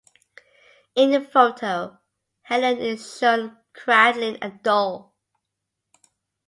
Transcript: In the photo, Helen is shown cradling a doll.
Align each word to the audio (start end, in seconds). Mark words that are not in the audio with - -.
In 0.95 1.11
the 1.11 1.21
photo, 1.21 1.99
Helen 2.41 2.79
is 2.79 3.19
shown 3.19 3.57
cradling 3.71 4.39
a 4.43 4.49
doll. 4.49 5.13